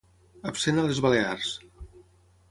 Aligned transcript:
Absent 0.51 0.79
a 0.83 0.85
les 0.87 1.01
Balears. 1.07 1.51